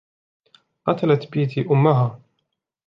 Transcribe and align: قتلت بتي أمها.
قتلت 0.85 1.27
بتي 1.37 1.61
أمها. 1.71 2.19